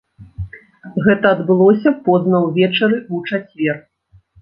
Гэта 1.07 1.25
адбылося 1.37 1.89
позна 2.09 2.43
ўвечары 2.49 2.97
ў 3.13 3.15
чацвер. 3.43 3.75